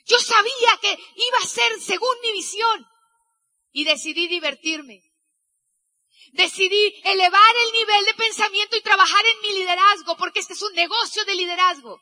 yo 0.06 0.20
sabía 0.20 0.78
que 0.82 0.92
iba 0.92 1.38
a 1.42 1.48
ser 1.48 1.82
según 1.82 2.16
mi 2.22 2.32
visión. 2.34 2.86
Y 3.72 3.84
decidí 3.84 4.28
divertirme. 4.28 5.02
Decidí 6.32 7.02
elevar 7.04 7.56
el 7.66 7.72
nivel 7.74 8.06
de 8.06 8.14
pensamiento 8.14 8.76
y 8.78 8.82
trabajar 8.82 9.26
en 9.26 9.42
mi 9.42 9.60
liderazgo, 9.60 10.18
porque 10.18 10.40
este 10.40 10.54
es 10.54 10.62
un 10.62 10.74
negocio 10.74 11.24
de 11.26 11.36
liderazgo. 11.36 12.02